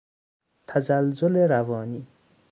[0.67, 2.07] تزلزل روانی